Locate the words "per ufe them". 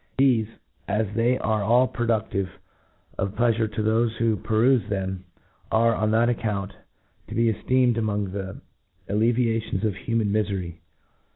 4.35-5.25